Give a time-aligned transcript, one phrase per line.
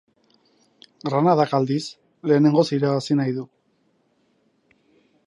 [1.09, 1.85] Granadak, aldiz,
[2.31, 3.47] lehenengoz irabazi nahi du.